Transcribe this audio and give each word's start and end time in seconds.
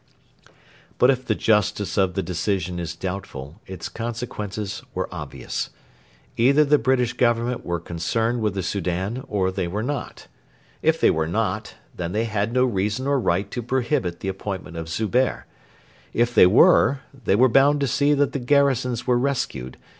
]But 0.97 1.11
if 1.11 1.25
the 1.27 1.35
justice 1.35 1.95
of 1.95 2.15
the 2.15 2.23
decision 2.23 2.79
is 2.79 2.95
doubtful, 2.95 3.61
its 3.67 3.87
consequences 3.87 4.81
were 4.95 5.07
obvious. 5.13 5.69
Either 6.37 6.65
the 6.65 6.79
British 6.79 7.13
Government 7.13 7.63
were 7.63 7.79
concerned 7.79 8.41
with 8.41 8.55
the 8.55 8.63
Soudan, 8.63 9.23
or 9.27 9.51
they 9.51 9.67
were 9.67 9.83
not. 9.83 10.25
If 10.81 10.99
they 10.99 11.11
were 11.11 11.27
not, 11.27 11.75
then 11.95 12.13
they 12.13 12.25
had 12.25 12.51
no 12.51 12.65
reason 12.65 13.05
or 13.05 13.19
right 13.19 13.51
to 13.51 13.61
prohibit 13.61 14.21
the 14.21 14.27
appointment 14.27 14.75
of 14.75 14.89
Zubehr. 14.89 15.45
If 16.13 16.33
they 16.33 16.47
were, 16.47 17.01
they 17.13 17.35
were 17.35 17.47
bound 17.47 17.79
to 17.81 17.87
see 17.87 18.15
that 18.15 18.31
the 18.31 18.39
garrisons 18.39 19.05
were 19.05 19.19
rescued. 19.19 19.77